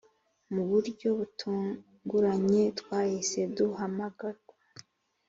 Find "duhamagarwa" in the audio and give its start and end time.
3.55-4.53